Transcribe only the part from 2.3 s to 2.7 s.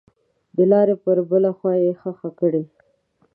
کړئ.